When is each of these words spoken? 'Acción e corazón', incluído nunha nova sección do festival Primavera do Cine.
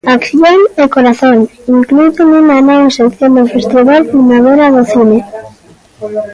'Acción 0.09 0.59
e 0.81 0.83
corazón', 0.95 1.41
incluído 1.77 2.21
nunha 2.27 2.57
nova 2.69 2.89
sección 2.97 3.31
do 3.37 3.43
festival 3.53 3.99
Primavera 4.11 4.65
do 4.75 4.83
Cine. 4.91 5.19